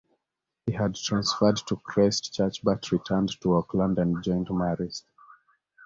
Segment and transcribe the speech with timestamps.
[0.65, 5.03] He had transferred to Christchurch but returned to Auckland and joined Marist.